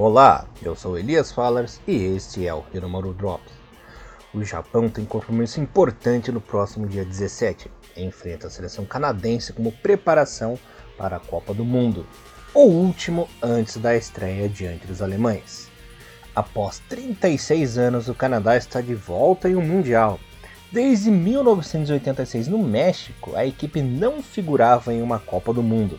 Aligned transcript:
Olá, 0.00 0.46
eu 0.62 0.76
sou 0.76 0.96
Elias 0.96 1.32
Fallers 1.32 1.80
e 1.84 1.96
este 1.96 2.46
é 2.46 2.54
o 2.54 2.62
Hiromaru 2.72 3.12
Drops. 3.12 3.52
O 4.32 4.44
Japão 4.44 4.88
tem 4.88 5.04
compromisso 5.04 5.60
importante 5.60 6.30
no 6.30 6.40
próximo 6.40 6.86
dia 6.86 7.04
17. 7.04 7.68
Enfrenta 7.96 8.46
a 8.46 8.50
seleção 8.50 8.84
canadense 8.84 9.52
como 9.52 9.72
preparação 9.72 10.56
para 10.96 11.16
a 11.16 11.18
Copa 11.18 11.52
do 11.52 11.64
Mundo, 11.64 12.06
o 12.54 12.60
último 12.60 13.28
antes 13.42 13.76
da 13.78 13.96
estreia 13.96 14.48
diante 14.48 14.86
dos 14.86 15.02
alemães. 15.02 15.68
Após 16.32 16.78
36 16.88 17.76
anos, 17.76 18.08
o 18.08 18.14
Canadá 18.14 18.56
está 18.56 18.80
de 18.80 18.94
volta 18.94 19.48
em 19.48 19.56
um 19.56 19.66
Mundial. 19.66 20.20
Desde 20.70 21.10
1986 21.10 22.46
no 22.46 22.58
México, 22.58 23.34
a 23.34 23.44
equipe 23.44 23.82
não 23.82 24.22
figurava 24.22 24.94
em 24.94 25.02
uma 25.02 25.18
Copa 25.18 25.52
do 25.52 25.60
Mundo. 25.60 25.98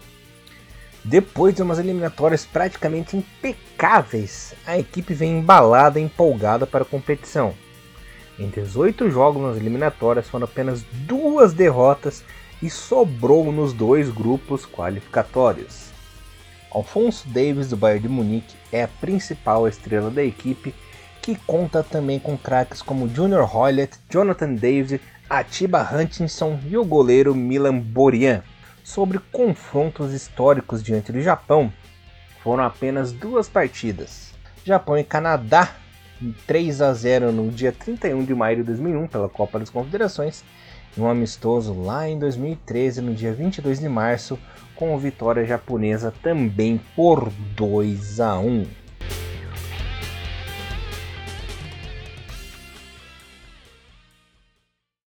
Depois 1.04 1.56
de 1.56 1.62
umas 1.62 1.80
eliminatórias 1.80 2.46
praticamente 2.46 3.16
impecáveis, 3.16 4.54
a 4.66 4.78
equipe 4.78 5.14
vem 5.14 5.40
embalada 5.40 6.00
e 6.00 6.04
empolgada 6.04 6.68
para 6.68 6.84
a 6.84 6.88
competição. 6.88 7.54
Em 8.38 8.50
18 8.50 9.10
jogos 9.10 9.42
nas 9.42 9.58
eliminatórias 9.58 10.28
foram 10.28 10.46
apenas 10.46 10.84
duas 11.08 11.54
derrotas 11.54 12.24
e 12.62 12.70
sobrou 12.70 13.52
nos 13.52 13.74
dois 13.74 14.10
grupos 14.10 14.66
qualificatórios. 14.66 15.90
Alfonso 16.70 17.28
Davis 17.30 17.70
do 17.70 17.78
Bayern 17.78 18.04
de 18.04 18.10
Munique 18.10 18.56
é 18.72 18.84
a 18.84 18.88
principal 18.88 19.68
estrela 19.68 20.12
da 20.12 20.24
equipe, 20.24 20.76
que 21.22 21.36
conta 21.36 21.82
também 21.82 22.20
com 22.20 22.38
craques 22.38 22.82
como 22.82 23.10
Junior 23.10 23.50
Hoylett, 23.56 23.98
Jonathan 24.10 24.54
David, 24.54 25.02
Atiba 25.30 25.82
Hutchinson 25.82 26.60
e 26.68 26.78
o 26.78 26.86
goleiro 26.86 27.34
Milan 27.34 27.80
Borian 27.80 28.44
sobre 28.90 29.20
confrontos 29.32 30.14
históricos 30.14 30.82
diante 30.82 31.12
do 31.12 31.22
Japão, 31.22 31.72
foram 32.44 32.64
apenas 32.64 33.12
duas 33.12 33.48
partidas. 33.48 34.34
Japão 34.66 34.98
e 34.98 35.04
Canadá, 35.04 35.76
3 36.48 36.82
a 36.82 36.92
0 36.92 37.32
no 37.32 37.52
dia 37.52 37.72
31 37.72 38.26
de 38.26 38.34
maio 38.34 38.58
de 38.58 38.64
2001 38.64 39.08
pela 39.08 39.30
Copa 39.30 39.60
das 39.60 39.70
Confederações, 39.70 40.44
e 40.98 41.00
um 41.00 41.08
amistoso 41.08 41.80
lá 41.80 42.10
em 42.10 42.18
2013 42.18 43.02
no 43.02 43.14
dia 43.14 43.32
22 43.32 43.80
de 43.80 43.88
março 43.88 44.40
com 44.76 44.98
vitória 44.98 45.46
japonesa 45.46 46.12
também 46.24 46.82
por 46.96 47.32
2 47.56 48.20
a 48.20 48.40
1. 48.40 48.66